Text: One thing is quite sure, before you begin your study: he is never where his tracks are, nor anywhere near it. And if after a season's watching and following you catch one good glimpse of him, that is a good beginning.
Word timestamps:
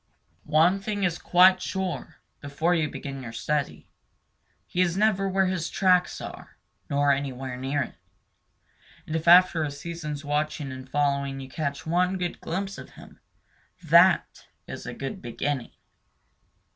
One 0.49 0.79
thing 0.79 1.03
is 1.03 1.19
quite 1.19 1.61
sure, 1.61 2.15
before 2.39 2.73
you 2.73 2.89
begin 2.89 3.21
your 3.21 3.31
study: 3.31 3.91
he 4.65 4.81
is 4.81 4.97
never 4.97 5.29
where 5.29 5.45
his 5.45 5.69
tracks 5.69 6.19
are, 6.19 6.57
nor 6.89 7.11
anywhere 7.11 7.55
near 7.55 7.83
it. 7.83 7.95
And 9.05 9.15
if 9.15 9.27
after 9.27 9.63
a 9.63 9.69
season's 9.69 10.25
watching 10.25 10.71
and 10.71 10.89
following 10.89 11.39
you 11.39 11.49
catch 11.49 11.85
one 11.85 12.17
good 12.17 12.41
glimpse 12.41 12.79
of 12.79 12.89
him, 12.93 13.19
that 13.83 14.47
is 14.65 14.87
a 14.87 14.95
good 14.95 15.21
beginning. 15.21 15.73